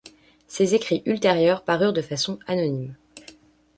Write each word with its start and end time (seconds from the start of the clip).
Ses 0.47 0.73
écrits 0.73 1.03
ultérieurs 1.05 1.63
parurent 1.63 1.93
de 1.93 2.01
façon 2.01 2.39
anonyme. 2.47 2.95